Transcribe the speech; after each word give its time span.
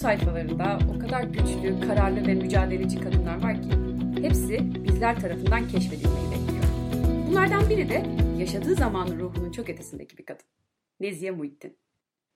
sayfalarında 0.00 0.78
o 0.96 0.98
kadar 0.98 1.22
güçlü, 1.22 1.80
kararlı 1.80 2.26
ve 2.26 2.34
mücadeleci 2.34 3.00
kadınlar 3.00 3.42
var 3.42 3.62
ki 3.62 3.68
hepsi 4.22 4.84
bizler 4.84 5.20
tarafından 5.20 5.68
keşfedilmeyi 5.68 6.30
bekliyor. 6.30 6.64
Bunlardan 7.28 7.70
biri 7.70 7.88
de 7.88 8.02
yaşadığı 8.38 8.74
zamanın 8.74 9.20
ruhunun 9.20 9.52
çok 9.52 9.68
ötesindeki 9.68 10.18
bir 10.18 10.24
kadın. 10.24 10.44
Nezihe 11.00 11.30
Muhittin. 11.30 11.78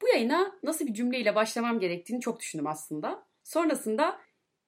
Bu 0.02 0.08
yayına 0.08 0.58
nasıl 0.62 0.86
bir 0.86 0.94
cümleyle 0.94 1.34
başlamam 1.34 1.80
gerektiğini 1.80 2.20
çok 2.20 2.40
düşündüm 2.40 2.66
aslında. 2.66 3.26
Sonrasında 3.44 4.20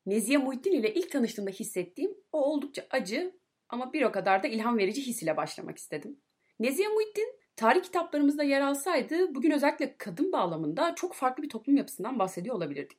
Nezihe 0.07 0.37
Muhittin 0.37 0.73
ile 0.73 0.95
ilk 0.95 1.11
tanıştığımda 1.11 1.51
hissettiğim 1.51 2.11
o 2.33 2.53
oldukça 2.53 2.87
acı 2.91 3.41
ama 3.69 3.93
bir 3.93 4.03
o 4.03 4.13
kadar 4.13 4.43
da 4.43 4.49
ilham 4.49 4.79
verici 4.79 5.07
his 5.07 5.23
ile 5.23 5.37
başlamak 5.37 5.79
istedim. 5.79 6.21
Nezihe 6.61 6.89
Muhittin 6.89 7.41
tarih 7.57 7.83
kitaplarımızda 7.83 8.43
yer 8.43 8.61
alsaydı 8.61 9.35
bugün 9.35 9.51
özellikle 9.51 9.97
kadın 9.99 10.33
bağlamında 10.33 10.95
çok 10.95 11.15
farklı 11.15 11.43
bir 11.43 11.49
toplum 11.49 11.77
yapısından 11.77 12.19
bahsediyor 12.19 12.57
olabilirdik. 12.57 12.99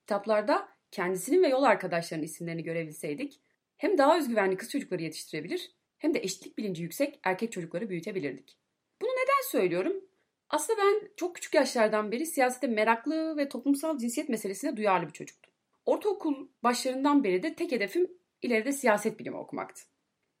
Kitaplarda 0.00 0.68
kendisinin 0.90 1.42
ve 1.42 1.48
yol 1.48 1.62
arkadaşlarının 1.62 2.24
isimlerini 2.24 2.62
görebilseydik 2.62 3.40
hem 3.76 3.98
daha 3.98 4.18
özgüvenli 4.18 4.56
kız 4.56 4.70
çocukları 4.70 5.02
yetiştirebilir 5.02 5.70
hem 5.98 6.14
de 6.14 6.18
eşitlik 6.18 6.58
bilinci 6.58 6.82
yüksek 6.82 7.20
erkek 7.22 7.52
çocukları 7.52 7.90
büyütebilirdik. 7.90 8.58
Bunu 9.02 9.10
neden 9.10 9.50
söylüyorum? 9.50 10.04
Aslında 10.50 10.82
ben 10.82 11.08
çok 11.16 11.34
küçük 11.34 11.54
yaşlardan 11.54 12.12
beri 12.12 12.26
siyasete 12.26 12.66
meraklı 12.66 13.36
ve 13.36 13.48
toplumsal 13.48 13.98
cinsiyet 13.98 14.28
meselesine 14.28 14.76
duyarlı 14.76 15.06
bir 15.06 15.12
çocuktum. 15.12 15.52
Ortaokul 15.86 16.48
başlarından 16.62 17.24
beri 17.24 17.42
de 17.42 17.54
tek 17.54 17.72
hedefim 17.72 18.10
ileride 18.42 18.72
siyaset 18.72 19.18
bilimi 19.18 19.36
okumaktı. 19.36 19.82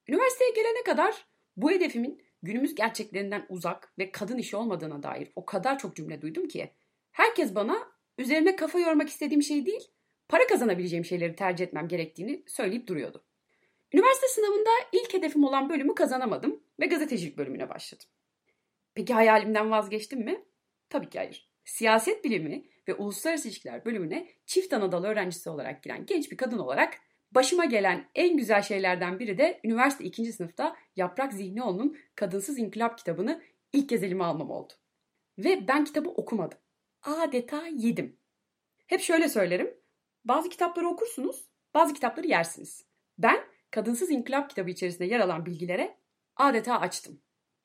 Üniversiteye 0.08 0.50
gelene 0.50 0.82
kadar 0.84 1.26
bu 1.56 1.70
hedefimin 1.70 2.22
günümüz 2.42 2.74
gerçeklerinden 2.74 3.46
uzak 3.48 3.92
ve 3.98 4.12
kadın 4.12 4.38
işi 4.38 4.56
olmadığına 4.56 5.02
dair 5.02 5.32
o 5.36 5.44
kadar 5.44 5.78
çok 5.78 5.96
cümle 5.96 6.22
duydum 6.22 6.48
ki 6.48 6.70
herkes 7.10 7.54
bana 7.54 7.88
üzerine 8.18 8.56
kafa 8.56 8.78
yormak 8.78 9.08
istediğim 9.08 9.42
şey 9.42 9.66
değil, 9.66 9.90
para 10.28 10.46
kazanabileceğim 10.46 11.04
şeyleri 11.04 11.36
tercih 11.36 11.66
etmem 11.66 11.88
gerektiğini 11.88 12.42
söyleyip 12.46 12.86
duruyordu. 12.86 13.24
Üniversite 13.92 14.28
sınavında 14.28 14.70
ilk 14.92 15.14
hedefim 15.14 15.44
olan 15.44 15.70
bölümü 15.70 15.94
kazanamadım 15.94 16.62
ve 16.80 16.86
gazetecilik 16.86 17.38
bölümüne 17.38 17.68
başladım. 17.68 18.06
Peki 18.94 19.14
hayalimden 19.14 19.70
vazgeçtim 19.70 20.20
mi? 20.20 20.44
Tabii 20.90 21.10
ki 21.10 21.18
hayır. 21.18 21.48
Siyaset 21.64 22.24
bilimi 22.24 22.64
ve 22.88 22.94
uluslararası 22.94 23.48
ilişkiler 23.48 23.84
bölümüne 23.84 24.28
çift 24.46 24.72
anadolu 24.72 25.06
öğrencisi 25.06 25.50
olarak 25.50 25.82
giren 25.82 26.06
genç 26.06 26.30
bir 26.30 26.36
kadın 26.36 26.58
olarak 26.58 26.94
başıma 27.32 27.64
gelen 27.64 28.10
en 28.14 28.36
güzel 28.36 28.62
şeylerden 28.62 29.18
biri 29.18 29.38
de 29.38 29.60
üniversite 29.64 30.04
ikinci 30.04 30.32
sınıfta 30.32 30.76
Yaprak 30.96 31.32
Zihnioğlu'nun 31.32 31.98
Kadınsız 32.14 32.58
İnkılap 32.58 32.98
kitabını 32.98 33.42
ilk 33.72 33.88
kez 33.88 34.02
elime 34.02 34.24
almam 34.24 34.50
oldu. 34.50 34.72
Ve 35.38 35.68
ben 35.68 35.84
kitabı 35.84 36.08
okumadım. 36.08 36.58
Adeta 37.02 37.66
yedim. 37.66 38.16
Hep 38.86 39.00
şöyle 39.00 39.28
söylerim. 39.28 39.74
Bazı 40.24 40.48
kitapları 40.48 40.88
okursunuz, 40.88 41.48
bazı 41.74 41.94
kitapları 41.94 42.26
yersiniz. 42.26 42.86
Ben 43.18 43.40
Kadınsız 43.70 44.10
İnkılap 44.10 44.50
kitabı 44.50 44.70
içerisinde 44.70 45.04
yer 45.04 45.20
alan 45.20 45.46
bilgilere 45.46 45.98
adeta 46.36 46.80
açtım 46.80 47.20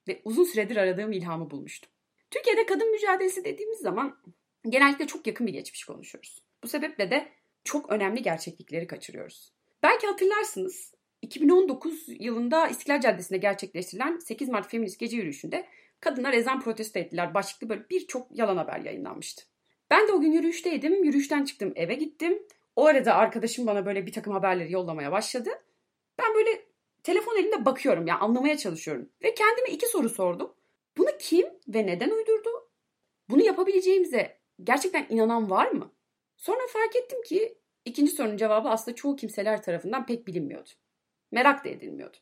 ve 0.08 0.22
uzun 0.26 0.44
süredir 0.44 0.76
aradığım 0.76 1.12
ilhamı 1.12 1.52
bulmuştum. 1.52 1.92
Türkiye'de 2.32 2.66
kadın 2.66 2.92
mücadelesi 2.92 3.46
dediğimiz 3.46 3.80
zaman 3.80 4.24
genellikle 4.70 5.08
çok 5.08 5.28
yakın 5.28 5.48
bir 5.48 5.54
geçmiş 5.54 5.86
konuşuyoruz. 5.86 6.44
Bu 6.64 6.68
sebeple 6.68 7.12
de 7.12 7.32
çok 7.64 7.92
önemli 7.92 8.22
gerçeklikleri 8.22 8.88
kaçırıyoruz. 8.88 9.54
Belki 9.84 10.08
hatırlarsınız 10.08 10.94
2019 11.22 12.06
yılında 12.08 12.68
İstiklal 12.68 13.02
Caddesi'nde 13.02 13.38
gerçekleştirilen 13.38 14.18
8 14.18 14.50
Mart 14.50 14.70
Feminist 14.70 15.00
Gece 15.00 15.18
Yürüyüşü'nde 15.18 15.68
kadınlar 16.00 16.34
ezan 16.34 16.62
protesto 16.62 17.00
ettiler 17.00 17.34
başlıklı 17.34 17.70
böyle 17.70 17.90
birçok 17.90 18.28
yalan 18.38 18.58
haber 18.58 18.80
yayınlanmıştı. 18.80 19.44
Ben 19.90 20.08
de 20.08 20.12
o 20.12 20.22
gün 20.22 20.32
yürüyüşteydim. 20.32 21.04
Yürüyüşten 21.04 21.46
çıktım 21.46 21.74
eve 21.76 21.94
gittim. 21.94 22.44
O 22.76 22.86
arada 22.86 23.16
arkadaşım 23.16 23.68
bana 23.68 23.86
böyle 23.86 24.06
bir 24.06 24.12
takım 24.12 24.34
haberleri 24.34 24.72
yollamaya 24.72 25.12
başladı. 25.12 25.50
Ben 26.20 26.36
böyle 26.36 26.66
telefon 27.04 27.38
elimde 27.38 27.66
bakıyorum 27.66 28.08
ya 28.08 28.14
yani 28.14 28.22
anlamaya 28.24 28.58
çalışıyorum. 28.58 29.10
Ve 29.24 29.34
kendime 29.34 29.70
iki 29.70 29.88
soru 29.88 30.10
sordum. 30.10 30.54
Bunu 30.98 31.10
kim 31.20 31.46
ve 31.68 31.86
neden 31.86 32.10
uydurdu? 32.10 32.50
Bunu 33.30 33.44
yapabileceğimize 33.44 34.38
gerçekten 34.64 35.06
inanan 35.10 35.50
var 35.50 35.72
mı? 35.72 35.94
Sonra 36.44 36.68
fark 36.74 36.96
ettim 36.96 37.22
ki 37.22 37.58
ikinci 37.86 38.12
sorunun 38.12 38.38
cevabı 38.38 38.70
aslında 38.70 38.96
çoğu 38.96 39.16
kimseler 39.16 39.64
tarafından 39.64 40.06
pek 40.06 40.28
bilinmiyordu. 40.28 40.70
Merak 41.32 41.66
da 41.66 41.70
edilmiyordu. 41.70 42.18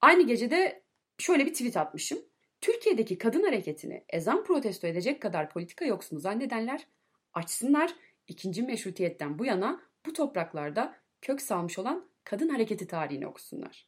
Aynı 0.00 0.26
gecede 0.26 0.82
şöyle 1.18 1.46
bir 1.46 1.52
tweet 1.52 1.76
atmışım. 1.76 2.18
Türkiye'deki 2.60 3.18
kadın 3.18 3.42
hareketini 3.42 4.04
ezan 4.08 4.44
protesto 4.44 4.86
edecek 4.86 5.22
kadar 5.22 5.50
politika 5.50 5.84
yoksunu 5.84 6.20
zannedenler 6.20 6.86
açsınlar 7.32 7.94
ikinci 8.28 8.62
meşrutiyetten 8.62 9.38
bu 9.38 9.44
yana 9.44 9.80
bu 10.06 10.12
topraklarda 10.12 10.96
kök 11.22 11.42
salmış 11.42 11.78
olan 11.78 12.08
kadın 12.24 12.48
hareketi 12.48 12.86
tarihini 12.86 13.26
okusunlar. 13.26 13.86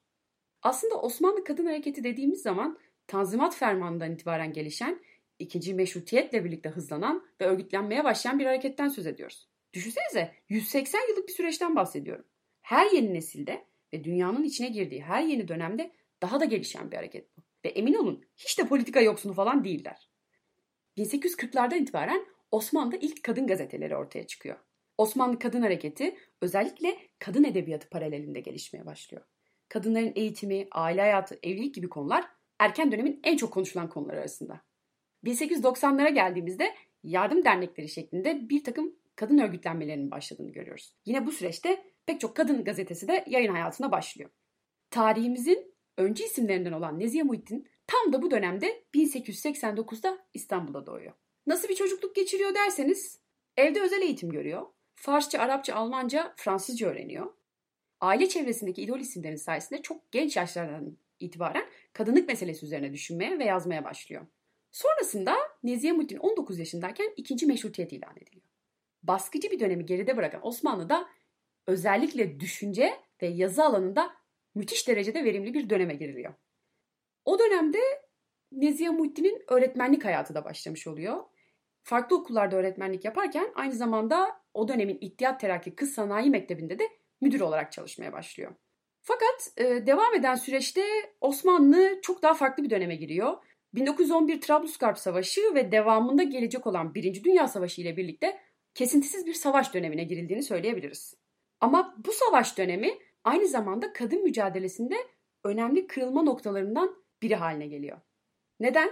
Aslında 0.63 1.01
Osmanlı 1.01 1.45
kadın 1.45 1.67
hareketi 1.67 2.05
dediğimiz 2.05 2.43
zaman 2.43 2.79
Tanzimat 3.07 3.57
Fermanı'ndan 3.57 4.13
itibaren 4.13 4.53
gelişen, 4.53 5.01
ikinci 5.39 5.75
meşrutiyetle 5.75 6.45
birlikte 6.45 6.69
hızlanan 6.69 7.27
ve 7.41 7.47
örgütlenmeye 7.47 8.05
başlayan 8.05 8.39
bir 8.39 8.47
hareketten 8.47 8.89
söz 8.89 9.07
ediyoruz. 9.07 9.50
Düşünsenize 9.75 10.35
180 10.49 11.09
yıllık 11.09 11.29
bir 11.29 11.33
süreçten 11.33 11.77
bahsediyorum. 11.77 12.25
Her 12.63 12.91
yeni 12.91 13.15
nesilde 13.15 13.65
ve 13.93 14.05
dünyanın 14.05 14.45
içine 14.45 14.69
girdiği 14.69 15.03
her 15.03 15.23
yeni 15.23 15.49
dönemde 15.49 15.93
daha 16.23 16.41
da 16.41 16.45
gelişen 16.45 16.91
bir 16.91 16.97
hareket 16.97 17.37
bu. 17.37 17.43
Ve 17.65 17.69
emin 17.69 17.95
olun 17.95 18.25
hiç 18.37 18.59
de 18.59 18.67
politika 18.67 19.01
yoksunu 19.01 19.33
falan 19.33 19.65
değiller. 19.65 20.11
1840'lardan 20.99 21.83
itibaren 21.83 22.27
Osmanlı'da 22.51 22.97
ilk 22.97 23.23
kadın 23.23 23.47
gazeteleri 23.47 23.97
ortaya 23.97 24.27
çıkıyor. 24.27 24.57
Osmanlı 24.99 25.39
Kadın 25.39 25.63
Hareketi 25.63 26.17
özellikle 26.41 26.97
kadın 27.19 27.45
edebiyatı 27.45 27.89
paralelinde 27.89 28.41
gelişmeye 28.41 28.87
başlıyor. 28.87 29.25
Kadınların 29.69 30.13
eğitimi, 30.15 30.69
aile 30.73 31.01
hayatı, 31.01 31.39
evlilik 31.43 31.75
gibi 31.75 31.89
konular 31.89 32.25
erken 32.59 32.93
dönemin 32.93 33.21
en 33.25 33.37
çok 33.37 33.53
konuşulan 33.53 33.89
konular 33.89 34.15
arasında. 34.15 34.61
1890'lara 35.25 36.15
geldiğimizde 36.15 36.75
yardım 37.03 37.45
dernekleri 37.45 37.89
şeklinde 37.89 38.49
bir 38.49 38.65
takım 38.65 38.95
kadın 39.21 39.39
örgütlenmelerinin 39.39 40.11
başladığını 40.11 40.53
görüyoruz. 40.53 40.97
Yine 41.05 41.27
bu 41.27 41.33
süreçte 41.33 41.85
pek 42.07 42.21
çok 42.21 42.37
kadın 42.37 42.65
gazetesi 42.65 43.09
de 43.09 43.25
yayın 43.27 43.53
hayatına 43.53 43.93
başlıyor. 43.93 44.31
Tarihimizin 44.91 45.75
öncü 45.97 46.25
isimlerinden 46.25 46.73
olan 46.73 46.99
Nezihe 46.99 47.23
Muhittin 47.23 47.69
tam 47.87 48.13
da 48.13 48.23
bu 48.23 48.31
dönemde 48.31 48.85
1889'da 48.95 50.19
İstanbul'da 50.35 50.87
doğuyor. 50.87 51.13
Nasıl 51.47 51.69
bir 51.69 51.75
çocukluk 51.75 52.15
geçiriyor 52.15 52.55
derseniz 52.55 53.21
evde 53.57 53.81
özel 53.81 54.03
eğitim 54.03 54.31
görüyor. 54.31 54.67
Farsça, 54.95 55.39
Arapça, 55.39 55.75
Almanca, 55.75 56.35
Fransızca 56.37 56.89
öğreniyor. 56.89 57.33
Aile 58.01 58.29
çevresindeki 58.29 58.83
idol 58.83 59.01
isimlerin 59.01 59.37
sayesinde 59.37 59.83
çok 59.83 60.13
genç 60.13 60.37
yaşlardan 60.37 60.97
itibaren 61.19 61.65
kadınlık 61.93 62.29
meselesi 62.29 62.67
üzerine 62.67 62.93
düşünmeye 62.93 63.39
ve 63.39 63.45
yazmaya 63.45 63.85
başlıyor. 63.85 64.27
Sonrasında 64.71 65.37
Nezihe 65.63 65.93
Muhittin 65.93 66.19
19 66.19 66.59
yaşındayken 66.59 67.13
ikinci 67.17 67.47
meşrutiyet 67.47 67.93
ilan 67.93 68.17
ediliyor. 68.17 68.50
Baskıcı 69.03 69.51
bir 69.51 69.61
dönemi 69.61 69.87
geride 69.87 70.17
bırakan 70.17 70.47
Osmanlı'da 70.47 71.09
özellikle 71.67 72.41
düşünce 72.41 73.01
ve 73.23 73.27
yazı 73.27 73.65
alanında 73.65 74.11
müthiş 74.55 74.89
derecede 74.89 75.25
verimli 75.25 75.55
bir 75.55 75.71
döneme 75.71 75.95
giriliyor. 75.95 76.35
O 77.25 77.39
dönemde 77.39 77.79
Nezihe 78.53 78.91
Muhittin'in 78.91 79.43
öğretmenlik 79.49 80.05
hayatı 80.05 80.35
da 80.35 80.45
başlamış 80.45 80.87
oluyor. 80.87 81.25
Farklı 81.83 82.17
okullarda 82.17 82.57
öğretmenlik 82.57 83.05
yaparken 83.05 83.53
aynı 83.55 83.73
zamanda 83.73 84.41
o 84.55 84.69
dönemin 84.69 84.99
İttihad 85.01 85.41
Terakki 85.41 85.75
Kız 85.75 85.95
Sanayi 85.95 86.31
Mektebi'nde 86.31 86.79
de 86.79 86.89
müdür 87.21 87.41
olarak 87.41 87.73
çalışmaya 87.73 88.13
başlıyor. 88.13 88.55
Fakat 89.03 89.53
e, 89.57 89.87
devam 89.87 90.15
eden 90.15 90.35
süreçte 90.35 90.83
Osmanlı 91.21 92.01
çok 92.03 92.23
daha 92.23 92.35
farklı 92.35 92.65
bir 92.65 92.71
döneme 92.71 92.97
giriyor. 92.97 93.37
1911 93.75 94.41
Trablusgarp 94.41 94.99
Savaşı 94.99 95.41
ve 95.55 95.73
devamında 95.73 96.23
gelecek 96.23 96.67
olan 96.67 96.95
Birinci 96.95 97.25
Dünya 97.25 97.49
Savaşı 97.49 97.81
ile 97.81 97.97
birlikte 97.97 98.41
kesintisiz 98.75 99.27
bir 99.27 99.35
savaş 99.35 99.75
dönemine 99.75 100.05
girildiğini 100.05 100.43
söyleyebiliriz. 100.43 101.15
Ama 101.61 101.95
bu 102.07 102.13
savaş 102.13 102.59
dönemi 102.59 102.91
aynı 103.25 103.49
zamanda 103.49 103.93
kadın 103.93 104.23
mücadelesinde 104.23 104.97
önemli 105.45 105.87
kırılma 105.87 106.23
noktalarından 106.23 106.97
biri 107.23 107.35
haline 107.35 107.67
geliyor. 107.67 108.01
Neden? 108.61 108.91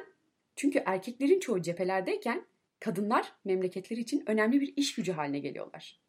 Çünkü 0.57 0.83
erkeklerin 0.87 1.41
çoğu 1.41 1.63
cephelerdeyken 1.63 2.47
kadınlar 2.81 3.33
memleketleri 3.45 4.01
için 4.01 4.23
önemli 4.27 4.61
bir 4.61 4.73
iş 4.77 4.95
gücü 4.95 5.13
haline 5.13 5.39
geliyorlar. 5.39 6.01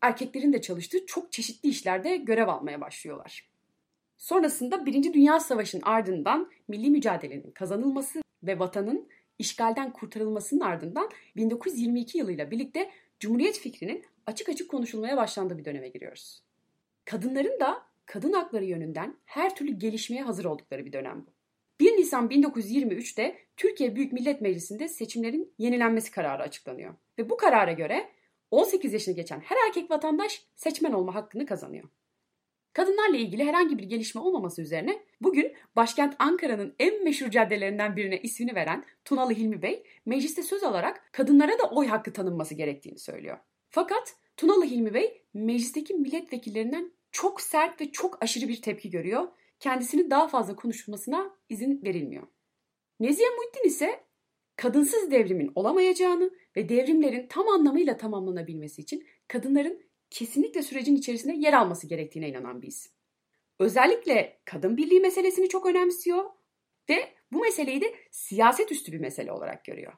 Erkeklerin 0.00 0.52
de 0.52 0.60
çalıştığı 0.60 1.06
çok 1.06 1.32
çeşitli 1.32 1.68
işlerde 1.68 2.16
görev 2.16 2.48
almaya 2.48 2.80
başlıyorlar. 2.80 3.50
Sonrasında 4.18 4.86
Birinci 4.86 5.14
Dünya 5.14 5.40
Savaşı'nın 5.40 5.82
ardından 5.82 6.50
milli 6.68 6.90
mücadelenin 6.90 7.50
kazanılması 7.50 8.22
ve 8.42 8.58
vatanın 8.58 9.08
işgalden 9.38 9.92
kurtarılmasının 9.92 10.60
ardından 10.60 11.10
1922 11.36 12.18
yılıyla 12.18 12.50
birlikte 12.50 12.90
Cumhuriyet 13.20 13.58
fikrinin 13.58 14.04
açık 14.26 14.48
açık 14.48 14.70
konuşulmaya 14.70 15.16
başlandığı 15.16 15.58
bir 15.58 15.64
döneme 15.64 15.88
giriyoruz. 15.88 16.42
Kadınların 17.04 17.60
da 17.60 17.82
kadın 18.06 18.32
hakları 18.32 18.64
yönünden 18.64 19.16
her 19.24 19.56
türlü 19.56 19.72
gelişmeye 19.72 20.22
hazır 20.22 20.44
oldukları 20.44 20.84
bir 20.84 20.92
dönem 20.92 21.26
bu. 21.26 21.30
1 21.80 21.96
Nisan 21.96 22.28
1923'te 22.28 23.38
Türkiye 23.56 23.96
Büyük 23.96 24.12
Millet 24.12 24.40
Meclisi'nde 24.40 24.88
seçimlerin 24.88 25.54
yenilenmesi 25.58 26.10
kararı 26.10 26.42
açıklanıyor. 26.42 26.94
Ve 27.18 27.30
bu 27.30 27.36
karara 27.36 27.72
göre 27.72 28.10
18 28.50 28.92
yaşını 28.92 29.14
geçen 29.14 29.40
her 29.40 29.56
erkek 29.66 29.90
vatandaş 29.90 30.46
seçmen 30.56 30.92
olma 30.92 31.14
hakkını 31.14 31.46
kazanıyor. 31.46 31.88
Kadınlarla 32.76 33.16
ilgili 33.16 33.44
herhangi 33.44 33.78
bir 33.78 33.84
gelişme 33.84 34.20
olmaması 34.20 34.62
üzerine 34.62 35.02
bugün 35.20 35.52
başkent 35.76 36.16
Ankara'nın 36.18 36.74
en 36.78 37.04
meşhur 37.04 37.30
caddelerinden 37.30 37.96
birine 37.96 38.20
ismini 38.20 38.54
veren 38.54 38.84
Tunalı 39.04 39.32
Hilmi 39.32 39.62
Bey 39.62 39.82
mecliste 40.06 40.42
söz 40.42 40.62
alarak 40.62 41.12
kadınlara 41.12 41.58
da 41.58 41.70
oy 41.70 41.86
hakkı 41.86 42.12
tanınması 42.12 42.54
gerektiğini 42.54 42.98
söylüyor. 42.98 43.38
Fakat 43.68 44.16
Tunalı 44.36 44.64
Hilmi 44.64 44.94
Bey 44.94 45.22
meclisteki 45.34 45.94
milletvekillerinden 45.94 46.92
çok 47.12 47.40
sert 47.40 47.80
ve 47.80 47.92
çok 47.92 48.22
aşırı 48.22 48.48
bir 48.48 48.62
tepki 48.62 48.90
görüyor. 48.90 49.28
Kendisini 49.60 50.10
daha 50.10 50.28
fazla 50.28 50.56
konuşulmasına 50.56 51.36
izin 51.48 51.82
verilmiyor. 51.84 52.26
Nezihe 53.00 53.28
Muhittin 53.28 53.68
ise 53.68 54.00
kadınsız 54.56 55.10
devrimin 55.10 55.52
olamayacağını 55.54 56.30
ve 56.56 56.68
devrimlerin 56.68 57.26
tam 57.26 57.48
anlamıyla 57.48 57.96
tamamlanabilmesi 57.96 58.82
için 58.82 59.06
kadınların 59.28 59.86
kesinlikle 60.10 60.62
sürecin 60.62 60.96
içerisinde 60.96 61.32
yer 61.32 61.52
alması 61.52 61.86
gerektiğine 61.86 62.28
inanan 62.28 62.62
bir 62.62 62.68
isim. 62.68 62.92
Özellikle 63.58 64.40
kadın 64.44 64.76
birliği 64.76 65.00
meselesini 65.00 65.48
çok 65.48 65.66
önemsiyor 65.66 66.24
ve 66.88 67.14
bu 67.32 67.40
meseleyi 67.40 67.80
de 67.80 67.94
siyaset 68.10 68.72
üstü 68.72 68.92
bir 68.92 69.00
mesele 69.00 69.32
olarak 69.32 69.64
görüyor. 69.64 69.92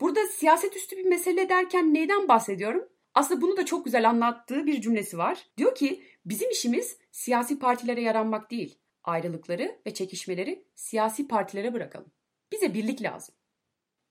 Burada 0.00 0.26
siyaset 0.26 0.76
üstü 0.76 0.96
bir 0.96 1.04
mesele 1.04 1.48
derken 1.48 1.94
neyden 1.94 2.28
bahsediyorum? 2.28 2.88
Aslında 3.14 3.40
bunu 3.40 3.56
da 3.56 3.64
çok 3.64 3.84
güzel 3.84 4.08
anlattığı 4.08 4.66
bir 4.66 4.80
cümlesi 4.80 5.18
var. 5.18 5.46
Diyor 5.56 5.74
ki 5.74 6.02
bizim 6.24 6.50
işimiz 6.50 6.98
siyasi 7.12 7.58
partilere 7.58 8.00
yaranmak 8.00 8.50
değil. 8.50 8.78
Ayrılıkları 9.04 9.78
ve 9.86 9.94
çekişmeleri 9.94 10.64
siyasi 10.74 11.28
partilere 11.28 11.74
bırakalım. 11.74 12.12
Bize 12.52 12.74
birlik 12.74 13.02
lazım. 13.02 13.34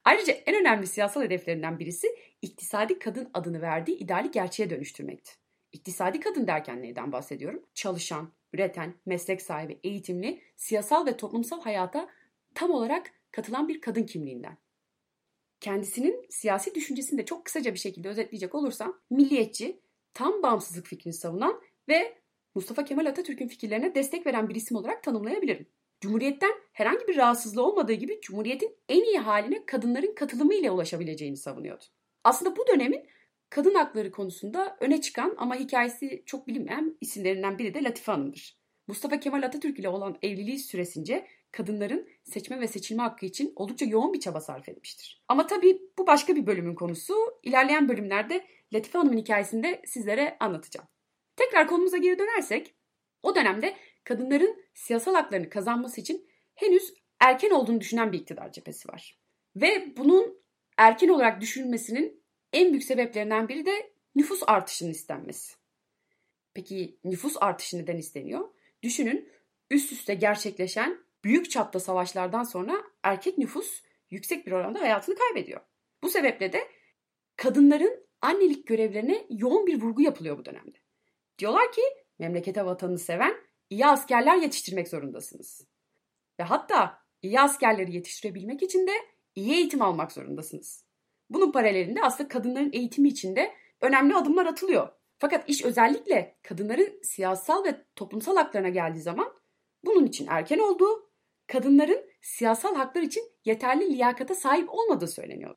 Ayrıca 0.07 0.33
en 0.33 0.55
önemli 0.55 0.87
siyasal 0.87 1.21
hedeflerinden 1.21 1.79
birisi 1.79 2.07
iktisadi 2.41 2.99
kadın 2.99 3.29
adını 3.33 3.61
verdiği 3.61 3.97
ideali 3.97 4.31
gerçeğe 4.31 4.69
dönüştürmekti. 4.69 5.31
İktisadi 5.71 6.19
kadın 6.19 6.47
derken 6.47 6.81
neyden 6.81 7.11
bahsediyorum? 7.11 7.63
Çalışan, 7.73 8.31
üreten, 8.53 8.93
meslek 9.05 9.41
sahibi, 9.41 9.79
eğitimli, 9.83 10.41
siyasal 10.55 11.05
ve 11.05 11.17
toplumsal 11.17 11.61
hayata 11.61 12.09
tam 12.55 12.71
olarak 12.71 13.11
katılan 13.31 13.67
bir 13.67 13.81
kadın 13.81 14.03
kimliğinden. 14.03 14.57
Kendisinin 15.59 16.25
siyasi 16.29 16.75
düşüncesini 16.75 17.19
de 17.19 17.25
çok 17.25 17.45
kısaca 17.45 17.73
bir 17.73 17.79
şekilde 17.79 18.09
özetleyecek 18.09 18.55
olursam, 18.55 18.99
milliyetçi, 19.09 19.79
tam 20.13 20.43
bağımsızlık 20.43 20.87
fikrini 20.87 21.13
savunan 21.13 21.61
ve 21.89 22.17
Mustafa 22.55 22.85
Kemal 22.85 23.05
Atatürk'ün 23.05 23.47
fikirlerine 23.47 23.95
destek 23.95 24.27
veren 24.27 24.49
bir 24.49 24.55
isim 24.55 24.77
olarak 24.77 25.03
tanımlayabilirim. 25.03 25.67
Cumhuriyetten 26.01 26.51
herhangi 26.73 27.07
bir 27.07 27.17
rahatsızlığı 27.17 27.65
olmadığı 27.65 27.93
gibi 27.93 28.19
Cumhuriyet'in 28.21 28.75
en 28.89 29.03
iyi 29.03 29.17
haline 29.17 29.65
kadınların 29.65 30.15
katılımı 30.15 30.53
ile 30.53 30.71
ulaşabileceğini 30.71 31.37
savunuyordu. 31.37 31.83
Aslında 32.23 32.55
bu 32.55 32.67
dönemin 32.67 33.05
kadın 33.49 33.75
hakları 33.75 34.11
konusunda 34.11 34.77
öne 34.79 35.01
çıkan 35.01 35.35
ama 35.37 35.55
hikayesi 35.55 36.23
çok 36.25 36.47
bilinmeyen 36.47 36.97
isimlerinden 37.01 37.57
biri 37.57 37.73
de 37.73 37.83
Latife 37.83 38.11
Hanım'dır. 38.11 38.57
Mustafa 38.87 39.19
Kemal 39.19 39.43
Atatürk 39.43 39.79
ile 39.79 39.89
olan 39.89 40.17
evliliği 40.21 40.59
süresince 40.59 41.27
kadınların 41.51 42.09
seçme 42.23 42.59
ve 42.59 42.67
seçilme 42.67 43.03
hakkı 43.03 43.25
için 43.25 43.53
oldukça 43.55 43.85
yoğun 43.85 44.13
bir 44.13 44.19
çaba 44.19 44.41
sarf 44.41 44.69
etmiştir. 44.69 45.23
Ama 45.27 45.47
tabii 45.47 45.81
bu 45.97 46.07
başka 46.07 46.35
bir 46.35 46.47
bölümün 46.47 46.75
konusu. 46.75 47.13
İlerleyen 47.43 47.89
bölümlerde 47.89 48.45
Latife 48.73 48.97
Hanım'ın 48.97 49.17
hikayesini 49.17 49.63
de 49.63 49.81
sizlere 49.85 50.37
anlatacağım. 50.39 50.87
Tekrar 51.35 51.67
konumuza 51.67 51.97
geri 51.97 52.19
dönersek, 52.19 52.75
o 53.23 53.35
dönemde 53.35 53.75
kadınların 54.07 54.63
siyasal 54.73 55.13
haklarını 55.13 55.49
kazanması 55.49 56.01
için 56.01 56.29
henüz 56.55 56.93
erken 57.19 57.49
olduğunu 57.49 57.81
düşünen 57.81 58.11
bir 58.11 58.19
iktidar 58.19 58.51
cephesi 58.51 58.87
var. 58.87 59.19
Ve 59.55 59.93
bunun 59.97 60.41
erken 60.77 61.09
olarak 61.09 61.41
düşünülmesinin 61.41 62.23
en 62.53 62.69
büyük 62.69 62.83
sebeplerinden 62.83 63.49
biri 63.49 63.65
de 63.65 63.91
nüfus 64.15 64.43
artışının 64.47 64.91
istenmesi. 64.91 65.55
Peki 66.53 66.99
nüfus 67.03 67.37
artışı 67.39 67.77
neden 67.77 67.97
isteniyor? 67.97 68.49
Düşünün 68.83 69.29
üst 69.71 69.91
üste 69.91 70.13
gerçekleşen 70.13 70.97
büyük 71.23 71.51
çapta 71.51 71.79
savaşlardan 71.79 72.43
sonra 72.43 72.83
erkek 73.03 73.37
nüfus 73.37 73.81
yüksek 74.09 74.47
bir 74.47 74.51
oranda 74.51 74.81
hayatını 74.81 75.15
kaybediyor. 75.15 75.61
Bu 76.03 76.09
sebeple 76.09 76.53
de 76.53 76.67
kadınların 77.35 78.07
annelik 78.21 78.67
görevlerine 78.67 79.25
yoğun 79.29 79.67
bir 79.67 79.81
vurgu 79.81 80.01
yapılıyor 80.01 80.37
bu 80.37 80.45
dönemde. 80.45 80.77
Diyorlar 81.39 81.71
ki 81.71 81.81
memlekete 82.19 82.65
vatanını 82.65 82.99
seven 82.99 83.46
iyi 83.69 83.85
askerler 83.85 84.35
yetiştirmek 84.35 84.87
zorundasınız. 84.87 85.67
Ve 86.39 86.43
hatta 86.43 86.99
iyi 87.21 87.39
askerleri 87.39 87.95
yetiştirebilmek 87.95 88.63
için 88.63 88.87
de 88.87 88.91
iyi 89.35 89.53
eğitim 89.53 89.81
almak 89.81 90.11
zorundasınız. 90.11 90.85
Bunun 91.29 91.51
paralelinde 91.51 92.01
aslında 92.03 92.27
kadınların 92.27 92.73
eğitimi 92.73 93.07
için 93.07 93.35
de 93.35 93.53
önemli 93.81 94.15
adımlar 94.15 94.45
atılıyor. 94.45 94.89
Fakat 95.19 95.49
iş 95.49 95.65
özellikle 95.65 96.37
kadınların 96.43 96.99
siyasal 97.03 97.63
ve 97.63 97.85
toplumsal 97.95 98.35
haklarına 98.35 98.69
geldiği 98.69 99.01
zaman 99.01 99.33
bunun 99.85 100.05
için 100.05 100.27
erken 100.29 100.59
olduğu, 100.59 101.09
kadınların 101.47 102.09
siyasal 102.21 102.75
haklar 102.75 103.01
için 103.01 103.23
yeterli 103.45 103.93
liyakata 103.93 104.35
sahip 104.35 104.73
olmadığı 104.73 105.07
söyleniyor. 105.07 105.55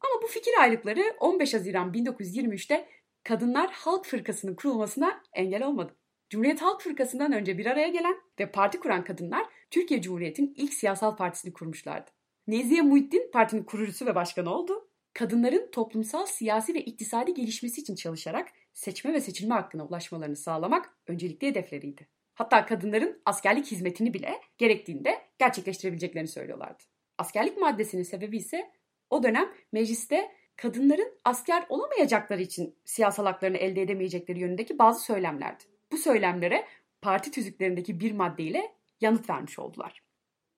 Ama 0.00 0.22
bu 0.22 0.26
fikir 0.26 0.52
ayrılıkları 0.60 1.16
15 1.20 1.54
Haziran 1.54 1.92
1923'te 1.92 2.88
Kadınlar 3.24 3.70
Halk 3.72 4.06
Fırkası'nın 4.06 4.54
kurulmasına 4.54 5.22
engel 5.32 5.62
olmadı. 5.62 5.96
Cumhuriyet 6.30 6.62
Halk 6.62 6.80
Fırkası'ndan 6.80 7.32
önce 7.32 7.58
bir 7.58 7.66
araya 7.66 7.88
gelen 7.88 8.16
ve 8.40 8.50
parti 8.50 8.80
kuran 8.80 9.04
kadınlar 9.04 9.46
Türkiye 9.70 10.02
Cumhuriyeti'nin 10.02 10.54
ilk 10.56 10.74
siyasal 10.74 11.16
partisini 11.16 11.52
kurmuşlardı. 11.52 12.10
Nezihe 12.46 12.82
Muhittin 12.82 13.30
partinin 13.32 13.62
kurucusu 13.62 14.06
ve 14.06 14.14
başkanı 14.14 14.54
oldu. 14.54 14.88
Kadınların 15.14 15.70
toplumsal, 15.70 16.26
siyasi 16.26 16.74
ve 16.74 16.80
iktisadi 16.80 17.34
gelişmesi 17.34 17.80
için 17.80 17.94
çalışarak 17.94 18.48
seçme 18.72 19.12
ve 19.12 19.20
seçilme 19.20 19.54
hakkına 19.54 19.84
ulaşmalarını 19.84 20.36
sağlamak 20.36 20.96
öncelikli 21.06 21.46
hedefleriydi. 21.46 22.08
Hatta 22.34 22.66
kadınların 22.66 23.22
askerlik 23.24 23.66
hizmetini 23.66 24.14
bile 24.14 24.40
gerektiğinde 24.58 25.18
gerçekleştirebileceklerini 25.38 26.28
söylüyorlardı. 26.28 26.82
Askerlik 27.18 27.56
maddesinin 27.56 28.02
sebebi 28.02 28.36
ise 28.36 28.70
o 29.10 29.22
dönem 29.22 29.52
mecliste 29.72 30.32
kadınların 30.56 31.18
asker 31.24 31.66
olamayacakları 31.68 32.42
için 32.42 32.78
siyasal 32.84 33.24
haklarını 33.24 33.56
elde 33.56 33.82
edemeyecekleri 33.82 34.40
yönündeki 34.40 34.78
bazı 34.78 35.04
söylemlerdi. 35.04 35.73
Bu 35.94 35.98
söylemlere 35.98 36.64
parti 37.02 37.30
tüzüklerindeki 37.30 38.00
bir 38.00 38.12
maddeyle 38.12 38.72
yanıt 39.00 39.30
vermiş 39.30 39.58
oldular. 39.58 40.02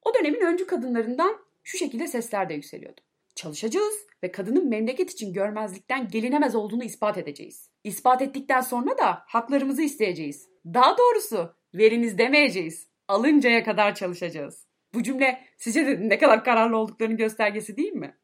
O 0.03 0.15
dönemin 0.15 0.41
öncü 0.41 0.67
kadınlarından 0.67 1.39
şu 1.65 1.79
şekilde 1.79 2.07
sesler 2.07 2.49
de 2.49 2.55
yükseliyordu. 2.55 3.01
Çalışacağız 3.35 4.07
ve 4.23 4.33
kadının 4.33 4.69
memleket 4.69 5.11
için 5.11 5.33
görmezlikten 5.33 6.09
gelinemez 6.09 6.55
olduğunu 6.55 6.85
ispat 6.85 7.19
edeceğiz. 7.19 7.71
İspat 7.85 8.23
ettikten 8.23 8.61
sonra 8.61 8.99
da 8.99 9.23
haklarımızı 9.27 9.83
isteyeceğiz. 9.83 10.49
Daha 10.67 10.99
doğrusu 10.99 11.55
veriniz 11.75 12.19
demeyeceğiz. 12.19 12.89
Alıncaya 13.09 13.65
kadar 13.65 13.95
çalışacağız. 13.95 14.67
Bu 14.95 15.03
cümle 15.03 15.45
sizce 15.59 15.87
de 15.87 16.09
ne 16.09 16.19
kadar 16.19 16.45
kararlı 16.45 16.77
olduklarının 16.77 17.17
göstergesi 17.17 17.77
değil 17.77 17.93
mi? 17.93 18.17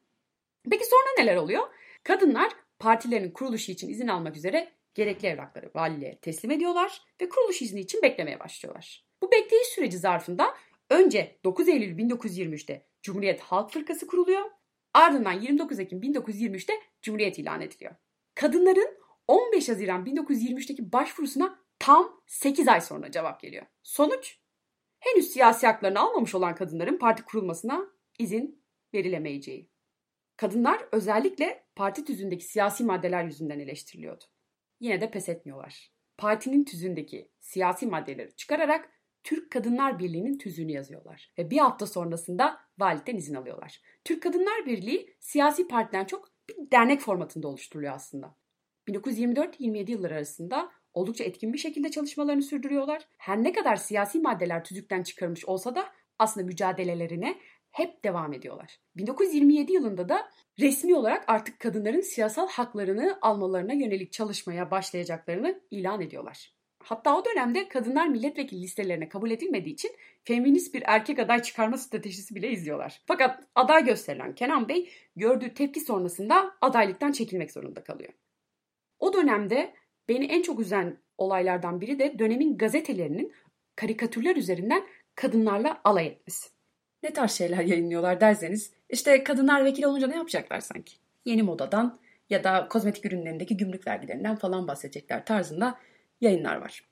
Peki 0.71 0.85
sonra 0.85 1.23
neler 1.23 1.35
oluyor? 1.35 1.63
Kadınlar 2.03 2.51
partilerin 2.79 3.31
kuruluşu 3.31 3.71
için 3.71 3.89
izin 3.89 4.07
almak 4.07 4.37
üzere 4.37 4.71
gerekli 4.95 5.27
evrakları 5.27 5.71
valiliğe 5.75 6.19
teslim 6.19 6.51
ediyorlar 6.51 7.01
ve 7.21 7.29
kuruluş 7.29 7.61
izni 7.61 7.79
için 7.79 8.01
beklemeye 8.01 8.39
başlıyorlar. 8.39 9.05
Bu 9.21 9.31
bekleyiş 9.31 9.67
süreci 9.67 9.97
zarfında 9.97 10.53
önce 10.89 11.39
9 11.43 11.67
Eylül 11.67 11.97
1923'te 11.97 12.87
Cumhuriyet 13.01 13.41
Halk 13.41 13.71
Fırkası 13.71 14.07
kuruluyor. 14.07 14.45
Ardından 14.93 15.41
29 15.41 15.79
Ekim 15.79 16.01
1923'te 16.01 16.73
Cumhuriyet 17.01 17.39
ilan 17.39 17.61
ediliyor. 17.61 17.95
Kadınların 18.35 18.97
15 19.27 19.69
Haziran 19.69 20.05
1923'teki 20.05 20.91
başvurusuna 20.91 21.59
tam 21.79 22.21
8 22.27 22.67
ay 22.67 22.81
sonra 22.81 23.11
cevap 23.11 23.41
geliyor. 23.41 23.65
Sonuç 23.83 24.37
henüz 24.99 25.27
siyasi 25.27 25.67
haklarını 25.67 25.99
almamış 25.99 26.35
olan 26.35 26.55
kadınların 26.55 26.97
parti 26.97 27.23
kurulmasına 27.23 27.87
izin 28.19 28.63
verilemeyeceği. 28.93 29.69
Kadınlar 30.37 30.85
özellikle 30.91 31.65
parti 31.75 32.05
tüzündeki 32.05 32.45
siyasi 32.45 32.83
maddeler 32.83 33.23
yüzünden 33.23 33.59
eleştiriliyordu. 33.59 34.23
Yine 34.83 35.01
de 35.01 35.11
pes 35.11 35.29
etmiyorlar. 35.29 35.91
Partinin 36.17 36.63
tüzündeki 36.63 37.31
siyasi 37.39 37.87
maddeleri 37.87 38.35
çıkararak 38.35 38.89
Türk 39.23 39.51
Kadınlar 39.51 39.99
Birliği'nin 39.99 40.37
tüzüğünü 40.37 40.71
yazıyorlar. 40.71 41.33
Ve 41.37 41.51
bir 41.51 41.57
hafta 41.57 41.85
sonrasında 41.85 42.59
validen 42.77 43.15
izin 43.15 43.35
alıyorlar. 43.35 43.81
Türk 44.05 44.23
Kadınlar 44.23 44.65
Birliği 44.65 45.15
siyasi 45.19 45.67
partiden 45.67 46.05
çok 46.05 46.31
bir 46.49 46.71
dernek 46.71 47.01
formatında 47.01 47.47
oluşturuluyor 47.47 47.93
aslında. 47.93 48.35
1924-27 48.87 49.91
yılları 49.91 50.13
arasında 50.13 50.71
oldukça 50.93 51.23
etkin 51.23 51.53
bir 51.53 51.57
şekilde 51.57 51.91
çalışmalarını 51.91 52.41
sürdürüyorlar. 52.41 53.07
Her 53.17 53.43
ne 53.43 53.53
kadar 53.53 53.75
siyasi 53.75 54.19
maddeler 54.19 54.63
tüzükten 54.63 55.03
çıkarılmış 55.03 55.45
olsa 55.45 55.75
da 55.75 55.85
aslında 56.19 56.45
mücadelelerine 56.45 57.39
hep 57.73 58.03
devam 58.03 58.33
ediyorlar. 58.33 58.79
1927 58.95 59.73
yılında 59.73 60.09
da 60.09 60.29
resmi 60.59 60.95
olarak 60.95 61.23
artık 61.27 61.59
kadınların 61.59 62.01
siyasal 62.01 62.47
haklarını 62.47 63.17
almalarına 63.21 63.73
yönelik 63.73 64.11
çalışmaya 64.11 64.71
başlayacaklarını 64.71 65.61
ilan 65.71 66.01
ediyorlar. 66.01 66.53
Hatta 66.83 67.17
o 67.17 67.25
dönemde 67.25 67.67
kadınlar 67.67 68.07
milletvekili 68.07 68.61
listelerine 68.61 69.09
kabul 69.09 69.31
edilmediği 69.31 69.73
için 69.73 69.91
feminist 70.23 70.73
bir 70.73 70.83
erkek 70.85 71.19
aday 71.19 71.41
çıkarma 71.41 71.77
stratejisi 71.77 72.35
bile 72.35 72.51
izliyorlar. 72.51 73.01
Fakat 73.05 73.43
aday 73.55 73.85
gösterilen 73.85 74.35
Kenan 74.35 74.69
Bey 74.69 74.89
gördüğü 75.15 75.53
tepki 75.53 75.79
sonrasında 75.79 76.55
adaylıktan 76.61 77.11
çekilmek 77.11 77.51
zorunda 77.51 77.83
kalıyor. 77.83 78.13
O 78.99 79.13
dönemde 79.13 79.73
beni 80.09 80.25
en 80.25 80.41
çok 80.41 80.59
üzen 80.59 80.97
olaylardan 81.17 81.81
biri 81.81 81.99
de 81.99 82.19
dönemin 82.19 82.57
gazetelerinin 82.57 83.33
karikatürler 83.75 84.35
üzerinden 84.35 84.83
kadınlarla 85.15 85.81
alay 85.83 86.07
etmesi. 86.07 86.52
Ne 87.03 87.13
tarz 87.13 87.31
şeyler 87.31 87.63
yayınlıyorlar 87.63 88.21
derseniz 88.21 88.71
işte 88.89 89.23
kadınlar 89.23 89.65
vekil 89.65 89.83
olunca 89.83 90.07
ne 90.07 90.15
yapacaklar 90.15 90.59
sanki? 90.59 90.93
Yeni 91.25 91.43
modadan 91.43 91.99
ya 92.29 92.43
da 92.43 92.67
kozmetik 92.67 93.05
ürünlerindeki 93.05 93.57
gümrük 93.57 93.87
vergilerinden 93.87 94.35
falan 94.35 94.67
bahsedecekler 94.67 95.25
tarzında 95.25 95.79
yayınlar 96.21 96.55
var. 96.55 96.83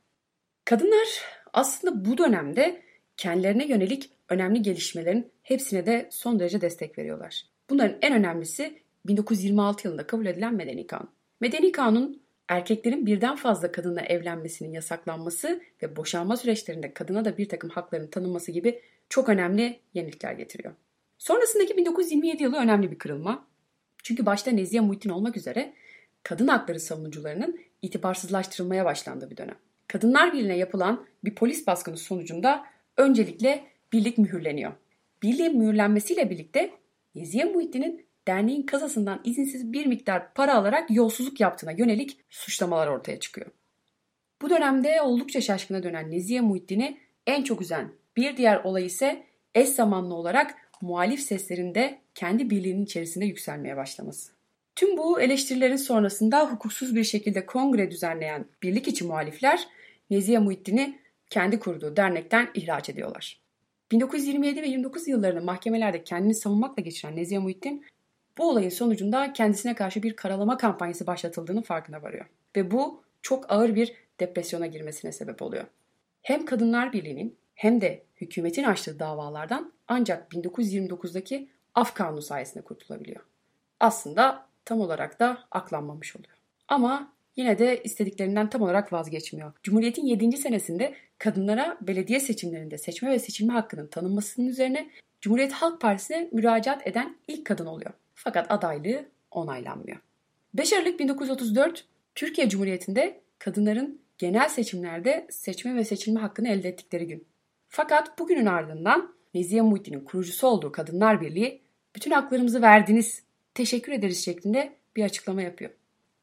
Kadınlar 0.65 1.07
aslında 1.53 2.05
bu 2.05 2.17
dönemde 2.17 2.81
kendilerine 3.17 3.67
yönelik 3.67 4.09
önemli 4.29 4.61
gelişmelerin 4.61 5.31
hepsine 5.43 5.85
de 5.85 6.07
son 6.11 6.39
derece 6.39 6.61
destek 6.61 6.97
veriyorlar. 6.97 7.43
Bunların 7.69 7.97
en 8.01 8.13
önemlisi 8.13 8.79
1926 9.05 9.87
yılında 9.87 10.07
kabul 10.07 10.25
edilen 10.25 10.53
Medeni 10.53 10.87
Kanun. 10.87 11.09
Medeni 11.39 11.71
Kanun 11.71 12.21
erkeklerin 12.47 13.05
birden 13.05 13.35
fazla 13.35 13.71
kadınla 13.71 14.01
evlenmesinin 14.01 14.71
yasaklanması 14.73 15.61
ve 15.83 15.95
boşanma 15.95 16.37
süreçlerinde 16.37 16.93
kadına 16.93 17.25
da 17.25 17.37
bir 17.37 17.49
takım 17.49 17.69
hakların 17.69 18.07
tanınması 18.07 18.51
gibi 18.51 18.81
çok 19.11 19.29
önemli 19.29 19.79
yenilikler 19.93 20.33
getiriyor. 20.33 20.73
Sonrasındaki 21.17 21.77
1927 21.77 22.43
yılı 22.43 22.57
önemli 22.57 22.91
bir 22.91 22.97
kırılma. 22.97 23.47
Çünkü 24.03 24.25
başta 24.25 24.51
Nezihe 24.51 24.81
Muhittin 24.81 25.09
olmak 25.09 25.37
üzere 25.37 25.73
kadın 26.23 26.47
hakları 26.47 26.79
savunucularının 26.79 27.59
itibarsızlaştırılmaya 27.81 28.85
başlandığı 28.85 29.29
bir 29.29 29.37
dönem. 29.37 29.55
Kadınlar 29.87 30.33
Birliği'ne 30.33 30.57
yapılan 30.57 31.05
bir 31.23 31.35
polis 31.35 31.67
baskını 31.67 31.97
sonucunda 31.97 32.65
öncelikle 32.97 33.63
birlik 33.93 34.17
mühürleniyor. 34.17 34.71
Birliğin 35.23 35.57
mühürlenmesiyle 35.57 36.29
birlikte 36.29 36.71
Nezihe 37.15 37.45
Muhittin'in 37.45 38.05
derneğin 38.27 38.63
kasasından 38.63 39.21
izinsiz 39.23 39.73
bir 39.73 39.85
miktar 39.85 40.33
para 40.33 40.55
alarak 40.55 40.91
yolsuzluk 40.91 41.39
yaptığına 41.39 41.71
yönelik 41.71 42.17
suçlamalar 42.29 42.87
ortaya 42.87 43.19
çıkıyor. 43.19 43.47
Bu 44.41 44.49
dönemde 44.49 45.01
oldukça 45.01 45.41
şaşkına 45.41 45.83
dönen 45.83 46.11
Nezihe 46.11 46.41
Muhittin'i 46.41 46.97
en 47.27 47.43
çok 47.43 47.61
üzen 47.61 48.00
bir 48.17 48.37
diğer 48.37 48.63
olay 48.63 48.85
ise 48.85 49.23
eş 49.55 49.69
zamanlı 49.69 50.15
olarak 50.15 50.55
muhalif 50.81 51.19
seslerinde 51.19 51.99
kendi 52.15 52.49
birliğinin 52.49 52.85
içerisinde 52.85 53.25
yükselmeye 53.25 53.77
başlaması. 53.77 54.31
Tüm 54.75 54.97
bu 54.97 55.21
eleştirilerin 55.21 55.75
sonrasında 55.75 56.51
hukuksuz 56.51 56.95
bir 56.95 57.03
şekilde 57.03 57.45
kongre 57.45 57.91
düzenleyen 57.91 58.45
birlik 58.63 58.87
içi 58.87 59.05
muhalifler 59.05 59.67
Nezihe 60.09 60.39
Muhittin'i 60.39 60.99
kendi 61.29 61.59
kurduğu 61.59 61.97
dernekten 61.97 62.49
ihraç 62.53 62.89
ediyorlar. 62.89 63.41
1927 63.91 64.61
ve 64.61 64.67
29 64.67 65.07
yıllarını 65.07 65.41
mahkemelerde 65.41 66.03
kendini 66.03 66.35
savunmakla 66.35 66.83
geçiren 66.83 67.15
Nezihe 67.15 67.39
Muhittin 67.39 67.85
bu 68.37 68.49
olayın 68.49 68.69
sonucunda 68.69 69.33
kendisine 69.33 69.75
karşı 69.75 70.03
bir 70.03 70.15
karalama 70.15 70.57
kampanyası 70.57 71.07
başlatıldığını 71.07 71.61
farkına 71.63 72.01
varıyor. 72.01 72.25
Ve 72.55 72.71
bu 72.71 73.03
çok 73.21 73.51
ağır 73.51 73.75
bir 73.75 73.93
depresyona 74.19 74.67
girmesine 74.67 75.11
sebep 75.11 75.41
oluyor. 75.41 75.63
Hem 76.21 76.45
Kadınlar 76.45 76.93
Birliği'nin 76.93 77.37
hem 77.55 77.81
de 77.81 78.03
hükümetin 78.21 78.63
açtığı 78.63 78.99
davalardan 78.99 79.73
ancak 79.87 80.31
1929'daki 80.33 81.49
Af 81.75 81.93
Kanunu 81.93 82.21
sayesinde 82.21 82.63
kurtulabiliyor. 82.63 83.21
Aslında 83.79 84.45
tam 84.65 84.81
olarak 84.81 85.19
da 85.19 85.37
aklanmamış 85.51 86.15
oluyor. 86.15 86.37
Ama 86.67 87.13
yine 87.35 87.59
de 87.59 87.83
istediklerinden 87.83 88.49
tam 88.49 88.61
olarak 88.61 88.93
vazgeçmiyor. 88.93 89.53
Cumhuriyet'in 89.63 90.05
7. 90.05 90.37
senesinde 90.37 90.95
kadınlara 91.17 91.77
belediye 91.81 92.19
seçimlerinde 92.19 92.77
seçme 92.77 93.09
ve 93.09 93.19
seçilme 93.19 93.53
hakkının 93.53 93.87
tanınmasının 93.87 94.47
üzerine 94.47 94.89
Cumhuriyet 95.21 95.51
Halk 95.51 95.81
Partisi'ne 95.81 96.29
müracaat 96.31 96.87
eden 96.87 97.15
ilk 97.27 97.45
kadın 97.45 97.65
oluyor. 97.65 97.91
Fakat 98.15 98.51
adaylığı 98.51 99.05
onaylanmıyor. 99.31 99.97
5 100.53 100.73
Aralık 100.73 100.99
1934 100.99 101.85
Türkiye 102.15 102.49
Cumhuriyeti'nde 102.49 103.21
kadınların 103.39 104.01
genel 104.17 104.49
seçimlerde 104.49 105.27
seçme 105.29 105.75
ve 105.75 105.83
seçilme 105.83 106.19
hakkını 106.19 106.49
elde 106.49 106.69
ettikleri 106.69 107.07
gün. 107.07 107.25
Fakat 107.73 108.19
bugünün 108.19 108.45
ardından 108.45 109.13
Nezihe 109.33 109.61
Muhittin'in 109.61 109.99
kurucusu 109.99 110.47
olduğu 110.47 110.71
Kadınlar 110.71 111.21
Birliği 111.21 111.61
bütün 111.95 112.11
haklarımızı 112.11 112.61
verdiniz, 112.61 113.23
teşekkür 113.53 113.91
ederiz 113.91 114.25
şeklinde 114.25 114.75
bir 114.95 115.03
açıklama 115.03 115.41
yapıyor. 115.41 115.71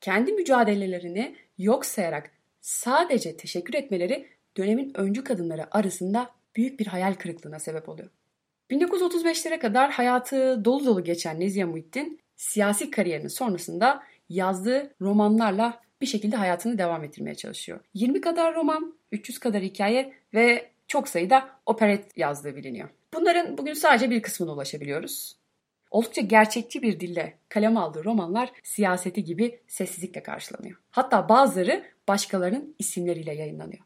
Kendi 0.01 0.33
mücadelelerini 0.33 1.37
yok 1.59 1.87
sayarak 1.87 2.31
sadece 2.61 3.37
teşekkür 3.37 3.75
etmeleri 3.75 4.29
dönemin 4.57 4.93
öncü 4.95 5.25
kadınları 5.25 5.77
arasında 5.77 6.31
büyük 6.57 6.81
bir 6.81 6.87
hayal 6.87 7.15
kırıklığına 7.15 7.59
sebep 7.59 7.89
oluyor. 7.89 8.09
1935'lere 8.71 9.59
kadar 9.59 9.91
hayatı 9.91 10.65
dolu 10.65 10.87
dolu 10.87 11.05
geçen 11.05 11.41
Nezihe 11.41 11.65
Muhittin 11.65 12.21
siyasi 12.37 12.91
kariyerinin 12.91 13.29
sonrasında 13.29 14.03
yazdığı 14.29 14.95
romanlarla 15.01 15.81
bir 16.01 16.07
şekilde 16.07 16.37
hayatını 16.37 16.79
devam 16.79 17.05
ettirmeye 17.05 17.35
çalışıyor. 17.35 17.81
20 17.95 18.21
kadar 18.21 18.55
roman, 18.55 18.95
300 19.13 19.39
kadar 19.39 19.63
hikaye 19.63 20.13
ve 20.35 20.71
çok 20.89 21.09
sayıda 21.09 21.49
operet 21.67 22.19
yazdığı 22.19 22.57
biliniyor. 22.57 22.89
Bunların 23.15 23.59
bugün 23.59 23.75
sadece 23.75 24.11
bir 24.11 24.23
kısmına 24.23 24.53
ulaşabiliyoruz. 24.53 25.37
Oldukça 25.91 26.21
gerçekçi 26.21 26.83
bir 26.83 27.01
dille 27.01 27.39
kalem 27.49 27.77
aldığı 27.77 28.05
romanlar 28.05 28.53
siyaseti 28.63 29.25
gibi 29.25 29.61
sessizlikle 29.69 30.23
karşılanıyor. 30.23 30.79
Hatta 30.91 31.29
bazıları 31.29 31.85
başkalarının 32.09 32.75
isimleriyle 32.79 33.35
yayınlanıyor. 33.35 33.85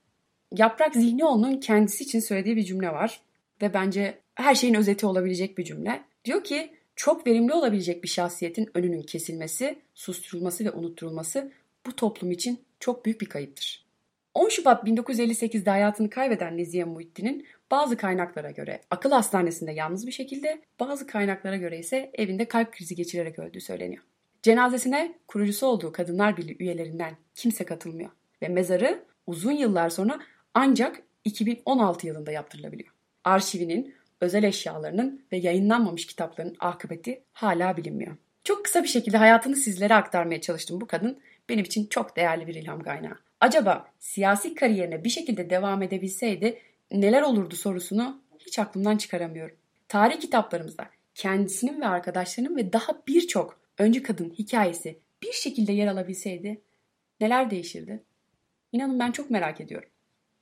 Yaprak 0.52 0.94
Zihnioğlu'nun 0.94 1.60
kendisi 1.60 2.04
için 2.04 2.20
söylediği 2.20 2.56
bir 2.56 2.64
cümle 2.64 2.88
var 2.88 3.20
ve 3.62 3.74
bence 3.74 4.18
her 4.34 4.54
şeyin 4.54 4.74
özeti 4.74 5.06
olabilecek 5.06 5.58
bir 5.58 5.64
cümle. 5.64 6.02
Diyor 6.24 6.44
ki 6.44 6.72
çok 6.96 7.26
verimli 7.26 7.52
olabilecek 7.52 8.02
bir 8.02 8.08
şahsiyetin 8.08 8.70
önünün 8.74 9.02
kesilmesi, 9.02 9.78
susturulması 9.94 10.64
ve 10.64 10.70
unutturulması 10.70 11.52
bu 11.86 11.96
toplum 11.96 12.30
için 12.30 12.60
çok 12.80 13.04
büyük 13.04 13.20
bir 13.20 13.26
kayıptır. 13.26 13.81
10 14.34 14.48
Şubat 14.48 14.84
1958'de 14.84 15.70
hayatını 15.70 16.10
kaybeden 16.10 16.56
Nezihe 16.56 16.84
Muhittin'in 16.84 17.46
bazı 17.70 17.96
kaynaklara 17.96 18.50
göre 18.50 18.80
akıl 18.90 19.10
hastanesinde 19.10 19.72
yalnız 19.72 20.06
bir 20.06 20.12
şekilde, 20.12 20.60
bazı 20.80 21.06
kaynaklara 21.06 21.56
göre 21.56 21.78
ise 21.78 22.10
evinde 22.14 22.44
kalp 22.44 22.72
krizi 22.72 22.94
geçirerek 22.94 23.38
öldüğü 23.38 23.60
söyleniyor. 23.60 24.02
Cenazesine 24.42 25.14
kurucusu 25.28 25.66
olduğu 25.66 25.92
Kadınlar 25.92 26.36
Birliği 26.36 26.56
üyelerinden 26.58 27.16
kimse 27.34 27.64
katılmıyor 27.64 28.10
ve 28.42 28.48
mezarı 28.48 29.04
uzun 29.26 29.52
yıllar 29.52 29.90
sonra 29.90 30.20
ancak 30.54 31.02
2016 31.24 32.06
yılında 32.06 32.32
yaptırılabiliyor. 32.32 32.90
Arşivinin, 33.24 33.94
özel 34.20 34.42
eşyalarının 34.42 35.24
ve 35.32 35.36
yayınlanmamış 35.36 36.06
kitapların 36.06 36.56
akıbeti 36.60 37.22
hala 37.32 37.76
bilinmiyor. 37.76 38.16
Çok 38.44 38.64
kısa 38.64 38.82
bir 38.82 38.88
şekilde 38.88 39.16
hayatını 39.16 39.56
sizlere 39.56 39.94
aktarmaya 39.94 40.40
çalıştım 40.40 40.80
bu 40.80 40.86
kadın. 40.86 41.18
Benim 41.48 41.64
için 41.64 41.86
çok 41.86 42.16
değerli 42.16 42.46
bir 42.46 42.54
ilham 42.54 42.80
kaynağı. 42.80 43.16
Acaba 43.42 43.86
siyasi 43.98 44.54
kariyerine 44.54 45.04
bir 45.04 45.08
şekilde 45.08 45.50
devam 45.50 45.82
edebilseydi 45.82 46.58
neler 46.90 47.22
olurdu 47.22 47.56
sorusunu 47.56 48.22
hiç 48.38 48.58
aklımdan 48.58 48.96
çıkaramıyorum. 48.96 49.56
Tarih 49.88 50.20
kitaplarımızda 50.20 50.90
kendisinin 51.14 51.80
ve 51.80 51.86
arkadaşlarının 51.86 52.56
ve 52.56 52.72
daha 52.72 53.02
birçok 53.08 53.60
öncü 53.78 54.02
kadın 54.02 54.30
hikayesi 54.30 54.98
bir 55.22 55.32
şekilde 55.32 55.72
yer 55.72 55.86
alabilseydi 55.86 56.60
neler 57.20 57.50
değişirdi? 57.50 58.02
İnanın 58.72 58.98
ben 58.98 59.12
çok 59.12 59.30
merak 59.30 59.60
ediyorum. 59.60 59.88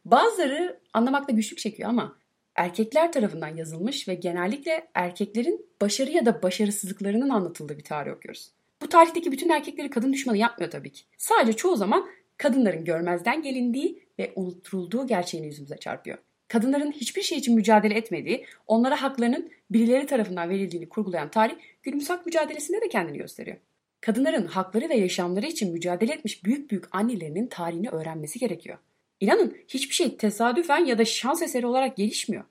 Bazıları 0.04 0.80
anlamakta 0.92 1.32
güçlük 1.32 1.58
çekiyor 1.58 1.88
ama 1.88 2.16
erkekler 2.54 3.12
tarafından 3.12 3.56
yazılmış 3.56 4.08
ve 4.08 4.14
genellikle 4.14 4.88
erkeklerin 4.94 5.66
başarı 5.80 6.10
ya 6.10 6.26
da 6.26 6.42
başarısızlıklarının 6.42 7.28
anlatıldığı 7.28 7.78
bir 7.78 7.84
tarih 7.84 8.12
okuyoruz. 8.12 8.50
Bu 8.82 8.88
tarihteki 8.88 9.32
bütün 9.32 9.48
erkekleri 9.48 9.90
kadın 9.90 10.12
düşmanı 10.12 10.36
yapmıyor 10.36 10.70
tabii 10.70 10.92
ki. 10.92 11.02
Sadece 11.16 11.56
çoğu 11.56 11.76
zaman 11.76 12.06
kadınların 12.40 12.84
görmezden 12.84 13.42
gelindiği 13.42 14.02
ve 14.18 14.32
unutturulduğu 14.36 15.06
gerçeğini 15.06 15.46
yüzümüze 15.46 15.76
çarpıyor. 15.76 16.18
Kadınların 16.48 16.92
hiçbir 16.92 17.22
şey 17.22 17.38
için 17.38 17.54
mücadele 17.54 17.94
etmediği, 17.94 18.46
onlara 18.66 19.02
haklarının 19.02 19.50
birileri 19.70 20.06
tarafından 20.06 20.48
verildiğini 20.48 20.88
kurgulayan 20.88 21.30
tarih 21.30 21.54
günümüz 21.82 22.10
hak 22.10 22.26
mücadelesinde 22.26 22.80
de 22.80 22.88
kendini 22.88 23.18
gösteriyor. 23.18 23.56
Kadınların 24.00 24.46
hakları 24.46 24.88
ve 24.88 24.94
yaşamları 24.94 25.46
için 25.46 25.72
mücadele 25.72 26.12
etmiş 26.12 26.44
büyük 26.44 26.70
büyük 26.70 26.84
annelerinin 26.96 27.46
tarihini 27.46 27.88
öğrenmesi 27.88 28.38
gerekiyor. 28.38 28.78
İnanın 29.20 29.56
hiçbir 29.68 29.94
şey 29.94 30.16
tesadüfen 30.16 30.84
ya 30.84 30.98
da 30.98 31.04
şans 31.04 31.42
eseri 31.42 31.66
olarak 31.66 31.96
gelişmiyor. 31.96 32.44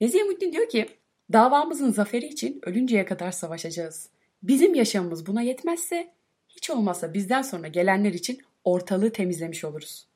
Nezihe 0.00 0.22
Muhittin 0.22 0.52
diyor 0.52 0.68
ki 0.68 0.86
davamızın 1.32 1.92
zaferi 1.92 2.26
için 2.26 2.60
ölünceye 2.62 3.04
kadar 3.04 3.32
savaşacağız. 3.32 4.10
Bizim 4.42 4.74
yaşamımız 4.74 5.26
buna 5.26 5.42
yetmezse 5.42 6.12
hiç 6.48 6.70
olmazsa 6.70 7.14
bizden 7.14 7.42
sonra 7.42 7.68
gelenler 7.68 8.12
için 8.12 8.40
ortalığı 8.64 9.12
temizlemiş 9.12 9.64
oluruz. 9.64 10.06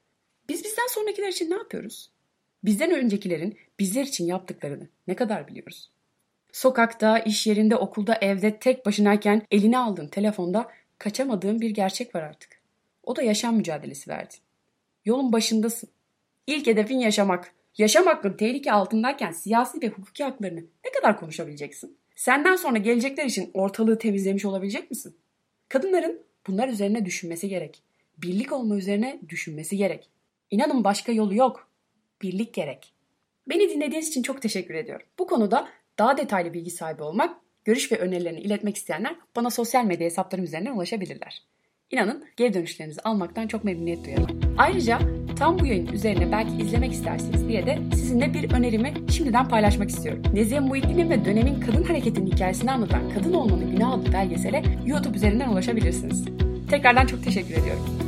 Biz 0.49 0.65
bizden 0.65 0.87
sonrakiler 0.89 1.29
için 1.29 1.51
ne 1.51 1.55
yapıyoruz? 1.55 2.11
Bizden 2.65 2.91
öncekilerin 2.91 3.59
bizler 3.79 4.03
için 4.03 4.27
yaptıklarını 4.27 4.89
ne 5.07 5.17
kadar 5.17 5.49
biliyoruz? 5.49 5.91
Sokakta, 6.53 7.19
iş 7.19 7.47
yerinde, 7.47 7.77
okulda, 7.77 8.15
evde 8.15 8.59
tek 8.59 8.87
başınayken 8.87 9.43
eline 9.51 9.79
aldığın 9.79 10.09
telefonda 10.09 10.71
kaçamadığın 10.99 11.61
bir 11.61 11.71
gerçek 11.71 12.15
var 12.15 12.23
artık. 12.23 12.61
O 13.03 13.17
da 13.17 13.23
yaşam 13.23 13.57
mücadelesi 13.57 14.11
verdi. 14.11 14.35
Yolun 15.05 15.33
başındasın. 15.33 15.91
İlk 16.47 16.67
hedefin 16.67 16.99
yaşamak. 16.99 17.53
Yaşam 17.79 18.07
hakkın 18.07 18.33
tehlike 18.33 18.73
altındayken 18.73 19.31
siyasi 19.31 19.83
ve 19.83 19.89
hukuki 19.89 20.25
haklarını 20.25 20.61
ne 20.85 20.91
kadar 20.93 21.21
konuşabileceksin? 21.21 21.97
Senden 22.17 22.57
sonra 22.57 22.79
gelecekler 22.79 23.25
için 23.25 23.51
ortalığı 23.55 23.99
temizlemiş 23.99 24.45
olabilecek 24.45 24.91
misin? 24.91 25.17
Kadınların 25.69 26.23
bunlar 26.47 26.69
üzerine 26.69 27.05
düşünmesi 27.05 27.49
gerek. 27.49 27.83
Birlik 28.23 28.53
olma 28.53 28.77
üzerine 28.77 29.21
düşünmesi 29.29 29.77
gerek. 29.77 30.11
İnanın 30.51 30.85
başka 30.85 31.13
yolu 31.13 31.35
yok. 31.35 31.71
Birlik 32.23 32.55
gerek. 32.55 32.93
Beni 33.49 33.71
dinlediğiniz 33.71 34.09
için 34.09 34.23
çok 34.23 34.43
teşekkür 34.43 34.75
ediyorum. 34.75 35.07
Bu 35.19 35.27
konuda 35.27 35.69
daha 35.99 36.17
detaylı 36.17 36.55
bilgi 36.55 36.71
sahibi 36.71 37.03
olmak, 37.03 37.37
görüş 37.65 37.93
ve 37.93 37.99
önerilerini 37.99 38.41
iletmek 38.41 38.77
isteyenler 38.77 39.17
bana 39.37 39.51
sosyal 39.51 39.85
medya 39.85 40.07
hesaplarım 40.07 40.45
üzerinden 40.45 40.73
ulaşabilirler. 40.73 41.43
İnanın 41.91 42.25
geri 42.37 42.55
dönüşlerinizi 42.55 43.01
almaktan 43.01 43.47
çok 43.47 43.65
memnuniyet 43.65 44.05
duyarım. 44.05 44.41
Ayrıca 44.59 44.99
tam 45.39 45.59
bu 45.59 45.67
yayın 45.67 45.87
üzerine 45.87 46.33
belki 46.33 46.65
izlemek 46.65 46.93
istersiniz 46.93 47.49
diye 47.49 47.67
de 47.67 47.79
sizinle 47.95 48.35
bir 48.35 48.53
önerimi 48.53 48.95
şimdiden 49.13 49.49
paylaşmak 49.49 49.91
istiyorum. 49.91 50.23
Nezihe 50.35 50.61
Muhittin'in 50.61 51.11
ve 51.11 51.25
dönemin 51.25 51.61
kadın 51.61 51.83
hareketinin 51.83 52.31
hikayesini 52.31 52.71
anlatan 52.71 53.11
Kadın 53.15 53.33
Olmanın 53.33 53.71
Günah 53.71 53.93
adlı 53.93 54.13
belgesele 54.13 54.63
YouTube 54.87 55.17
üzerinden 55.17 55.49
ulaşabilirsiniz. 55.49 56.25
Tekrardan 56.71 57.07
çok 57.07 57.25
teşekkür 57.25 57.55
ediyorum. 57.55 58.08